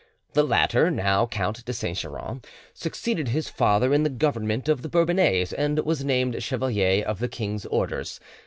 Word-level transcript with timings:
The 0.33 0.41
latter, 0.43 0.89
now 0.89 1.27
Count 1.27 1.63
de 1.63 1.71
Saint 1.73 1.95
Geran, 1.95 2.41
succeeded 2.73 3.27
his 3.27 3.49
father 3.49 3.93
in 3.93 4.01
the 4.01 4.09
government 4.09 4.67
of 4.67 4.81
the 4.81 4.89
Bourbonnais, 4.89 5.53
and 5.55 5.77
was 5.85 6.03
named 6.03 6.41
Chevalier 6.41 7.05
of 7.05 7.19
the 7.19 7.29
King's 7.29 7.67
Orders. 7.67 8.19